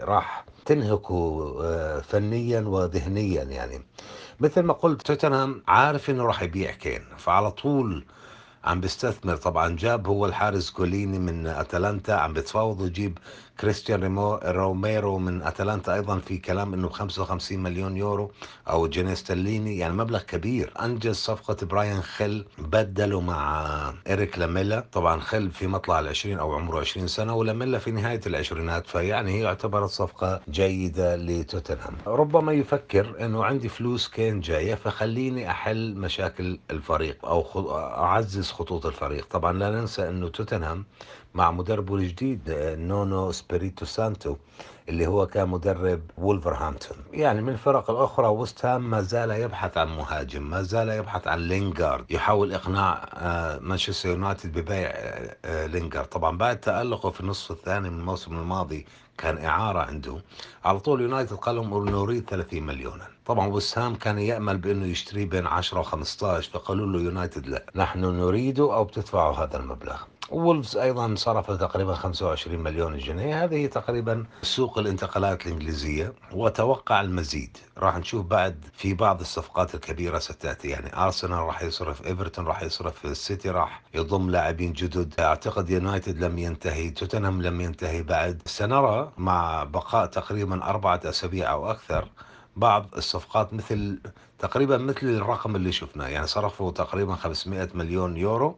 راح 0.00 0.44
تنهكه 0.70 1.54
آه، 1.62 2.00
فنيا 2.00 2.60
وذهنيا 2.60 3.42
يعني. 3.42 3.82
مثل 4.40 4.62
ما 4.62 4.72
قلت 4.72 5.02
توتنهام 5.06 5.62
عارف 5.68 6.10
إنه 6.10 6.24
راح 6.24 6.42
يبيع 6.42 6.70
كين 6.70 7.02
فعلى 7.18 7.50
طول 7.50 8.04
عم 8.64 8.80
بيستثمر. 8.80 9.36
طبعا 9.36 9.76
جاب 9.76 10.06
هو 10.06 10.26
الحارس 10.26 10.72
جوليني 10.76 11.18
من 11.18 11.46
أتلانتا 11.46 12.12
عم 12.12 12.32
بتفاوض 12.32 12.86
يجيب 12.86 13.18
كريستيان 13.60 14.18
روميرو 14.44 15.18
من 15.18 15.42
أتلانتا 15.42 15.94
أيضا 15.94 16.18
في 16.18 16.38
كلام 16.38 16.74
إنه 16.74 16.88
ب 16.88 16.92
55 16.92 17.58
مليون 17.58 17.96
يورو 17.96 18.30
أو 18.68 18.86
جنيه 18.86 19.12
استرليني 19.12 19.78
يعني 19.78 19.94
مبلغ 19.94 20.22
كبير. 20.22 20.72
أنجز 20.82 21.14
صفقة 21.16 21.66
براين 21.66 22.02
خيل 22.02 22.44
بدلوا 22.58 23.20
مع 23.20 23.92
اريك 24.06 24.38
لاميلا. 24.38 24.84
طبعا 24.92 25.20
خيل 25.20 25.50
في 25.50 25.66
مطلع 25.66 26.00
ال 26.00 26.08
20 26.08 26.38
أو 26.38 26.52
عمره 26.54 26.80
20 26.80 27.06
سنة 27.06 27.34
ولاميلا 27.34 27.78
في 27.78 27.90
نهاية 27.90 28.20
العشرينات 28.26 28.86
فيعني 28.86 29.32
هي 29.32 29.46
اعتبرت 29.46 29.90
صفقة 29.90 30.40
جيدة 30.50 31.16
لتوتنهام. 31.16 31.96
ربما 32.06 32.52
يفكر 32.52 33.24
إنه 33.24 33.44
عندي 33.44 33.68
فلوس 33.68 34.08
كين 34.08 34.40
جاية 34.40 34.74
فخليني 34.74 35.50
أحل 35.50 35.94
مشاكل 35.94 36.58
الفريق 36.70 37.26
أو 37.26 37.70
أعزز 37.78 38.50
خطوط 38.50 38.86
الفريق. 38.86 39.26
طبعا 39.30 39.52
لا 39.52 39.70
ننسى 39.70 40.08
إنه 40.08 40.28
توتنهام 40.28 40.84
مع 41.34 41.50
مدربه 41.50 41.94
الجديد 41.94 42.42
نونو 42.78 43.32
سبيريتو 43.32 43.84
سانتو 43.84 44.36
اللي 44.88 45.06
هو 45.06 45.26
كان 45.26 45.48
مدرب 45.48 46.00
وولفرهامبتون. 46.18 46.96
يعني 47.12 47.42
من 47.42 47.48
الفرق 47.52 47.90
الأخرى 47.90 48.26
وست 48.26 48.64
هام 48.66 48.90
ما 48.90 49.00
زال 49.02 49.30
يبحث 49.30 49.78
عن 49.78 49.88
مهاجم 49.96 50.50
ما 50.50 50.62
زال 50.62 50.88
يبحث 50.88 51.26
عن 51.28 51.38
لينجارد 51.38 52.10
يحاول 52.10 52.52
إقناع 52.52 53.08
آه، 53.14 53.58
مانشستر 53.58 54.08
يونايتد 54.08 54.58
ببيع 54.58 54.88
آه، 54.88 55.36
آه، 55.44 55.66
لينجارد 55.66 56.06
طبعا 56.06 56.38
بعد 56.38 56.60
تألقه 56.60 57.10
في 57.10 57.20
النصف 57.20 57.50
الثاني 57.50 57.90
من 57.90 58.00
الموسم 58.00 58.38
الماضي 58.38 58.86
كان 59.18 59.38
إعارة 59.44 59.78
عنده. 59.78 60.16
على 60.64 60.80
طول 60.80 61.00
يونايتد 61.00 61.36
قال 61.36 61.56
لهم 61.56 61.88
نريد 61.88 62.24
30 62.30 62.62
مليونا. 62.66 63.06
طبعا 63.26 63.46
وست 63.46 63.75
هام 63.75 63.94
كان 63.94 64.18
يأمل 64.18 64.58
بأنه 64.58 64.86
يشتريه 64.86 65.26
بين 65.26 65.46
10 65.46 65.80
و 65.80 65.82
15 65.82 66.50
فقالوا 66.52 66.86
له 66.86 67.00
يونايتد 67.00 67.46
لا. 67.46 67.66
نحن 67.74 68.00
نريده 68.00 68.74
أو 68.74 68.84
بتدفعوا 68.84 69.34
هذا 69.34 69.56
المبلغ. 69.56 69.96
وولفز 70.30 70.76
أيضا 70.76 71.14
صرف 71.14 71.50
تقريبا 71.50 71.94
25 71.94 72.58
مليون 72.58 72.98
جنيه. 72.98 73.44
هذه 73.44 73.66
تقريبا 73.66 74.24
سوق 74.42 74.78
الانتقالات 74.78 75.46
الإنجليزية 75.46 76.12
وأتوقع 76.32 77.00
المزيد. 77.00 77.56
راح 77.78 77.96
نشوف 77.96 78.26
بعد 78.26 78.64
في 78.72 78.94
بعض 78.94 79.20
الصفقات 79.20 79.74
الكبيرة 79.74 80.18
ستأتي. 80.18 80.68
يعني 80.68 80.96
أرسنال 80.96 81.38
راح 81.38 81.62
يصرف 81.62 82.06
إيفرتون 82.06 82.46
راح 82.46 82.62
يصرف 82.62 83.04
السيتي 83.04 83.50
راح 83.50 83.82
يضم 83.94 84.30
لاعبين 84.30 84.72
جدد. 84.72 85.20
أعتقد 85.20 85.70
يونايتد 85.70 86.24
لم 86.24 86.38
ينتهي 86.38 86.90
توتنهام 86.90 87.42
لم 87.42 87.60
ينتهي. 87.60 88.02
بعد 88.02 88.42
سنرى 88.46 89.12
مع 89.18 89.64
بقاء 89.64 90.06
تقريبا 90.06 90.64
أربعة 90.64 91.00
أسابيع 91.04 91.52
أو 91.52 91.70
أكثر 91.70 92.08
بعض 92.56 92.86
الصفقات 92.96 93.54
مثل 93.54 94.00
تقريبا 94.38 94.78
مثل 94.78 95.06
الرقم 95.06 95.56
اللي 95.56 95.72
شفناه. 95.72 96.08
يعني 96.08 96.26
صرفوا 96.26 96.70
تقريبا 96.70 97.14
500 97.14 97.68
مليون 97.74 98.16
يورو. 98.16 98.56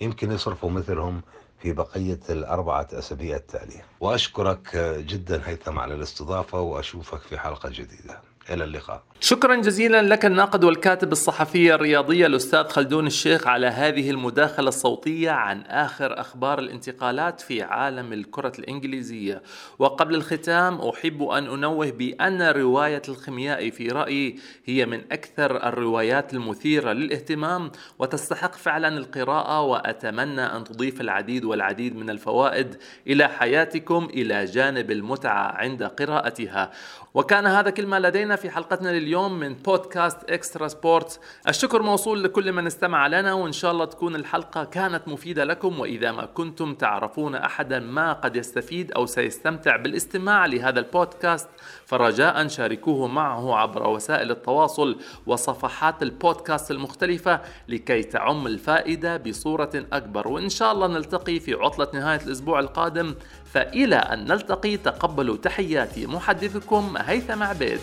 يمكن 0.00 0.32
يصرفوا 0.32 0.70
مثلهم 0.70 1.22
في 1.62 1.72
بقية 1.72 2.20
الأربعة 2.30 2.88
أسابيع 2.92 3.36
التالية. 3.36 3.84
وأشكرك 4.00 4.76
جدا 5.06 5.42
هيثم 5.48 5.78
على 5.78 5.94
الاستضافة 5.94 6.60
وأشوفك 6.60 7.20
في 7.20 7.38
حلقة 7.38 7.68
جديدة. 7.68 8.20
إلى 8.50 8.64
اللقاء. 8.64 9.02
شكرا 9.20 9.56
جزيلا 9.56 10.02
لك 10.02 10.26
الناقد 10.26 10.64
والكاتب 10.64 11.12
الصحفي 11.12 11.74
الرياضي 11.74 12.26
الأستاذ 12.26 12.68
خلدون 12.68 13.06
الشيخ 13.06 13.46
على 13.46 13.66
هذه 13.66 14.10
المداخلة 14.10 14.68
الصوتية 14.68 15.30
عن 15.30 15.60
آخر 15.60 16.20
أخبار 16.20 16.58
الانتقالات 16.58 17.40
في 17.40 17.62
عالم 17.62 18.12
الكرة 18.12 18.52
الإنجليزية. 18.58 19.42
وقبل 19.78 20.14
الختام 20.14 20.80
أحب 20.80 21.22
أن 21.22 21.46
أنوه 21.46 21.90
بأن 21.90 22.42
رواية 22.42 23.02
الخميائي 23.08 23.70
في 23.70 23.88
رأيي 23.88 24.38
هي 24.64 24.86
من 24.86 25.00
أكثر 25.12 25.68
الروايات 25.68 26.34
المثيرة 26.34 26.92
للاهتمام 26.92 27.70
وتستحق 27.98 28.54
فعلا 28.54 28.88
القراءة 28.88 29.60
وأتمنى 29.62 30.42
أن 30.42 30.64
تضيف 30.64 31.00
العديد 31.00 31.44
والعديد 31.44 31.96
من 31.96 32.10
الفوائد 32.10 32.76
إلى 33.06 33.28
حياتكم 33.28 34.08
إلى 34.14 34.44
جانب 34.44 34.90
المتعة 34.90 35.52
عند 35.56 35.82
قراءتها. 35.82 36.70
وكان 37.14 37.46
هذا 37.46 37.70
كل 37.70 37.86
ما 37.86 38.00
لدينا 38.00 38.36
في 38.36 38.50
حلقتنا 38.50 38.88
لليوم 38.88 39.38
من 39.38 39.54
بودكاست 39.54 40.30
إكسترا 40.30 40.68
سبورتس. 40.68 41.20
الشكر 41.48 41.82
موصول 41.82 42.24
لكل 42.24 42.52
من 42.52 42.66
استمع 42.66 43.06
لنا 43.06 43.32
وإن 43.32 43.52
شاء 43.52 43.72
الله 43.72 43.84
تكون 43.84 44.14
الحلقة 44.14 44.64
كانت 44.64 45.08
مفيدة 45.08 45.44
لكم 45.44 45.80
وإذا 45.80 46.12
ما 46.12 46.24
كنتم 46.24 46.74
تعرفون 46.74 47.34
أحدا 47.34 47.78
ما 47.78 48.12
قد 48.12 48.36
يستفيد 48.36 48.92
أو 48.92 49.06
سيستمتع 49.06 49.76
بالاستماع 49.76 50.46
لهذا 50.46 50.80
البودكاست 50.80 51.48
فرجاء 51.86 52.48
شاركوه 52.48 53.08
معه 53.08 53.56
عبر 53.56 53.88
وسائل 53.88 54.30
التواصل 54.30 55.00
وصفحات 55.26 56.02
البودكاست 56.02 56.70
المختلفة 56.70 57.40
لكي 57.68 58.02
تعم 58.02 58.46
الفائدة 58.46 59.16
بصورة 59.16 59.70
أكبر. 59.92 60.28
وإن 60.28 60.48
شاء 60.48 60.72
الله 60.72 60.86
نلتقي 60.86 61.40
في 61.40 61.54
عطلة 61.54 61.88
نهاية 61.94 62.20
الأسبوع 62.26 62.60
القادم 62.60 63.14
فإلى 63.54 63.96
أن 63.96 64.24
نلتقي 64.24 64.76
تقبلوا 64.76 65.36
تحياتي 65.36 66.06
محدثكم 66.06 66.94
هيثم 66.96 67.42
عبيد. 67.42 67.80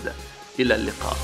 إلى 0.60 0.76
اللقاء. 0.76 1.18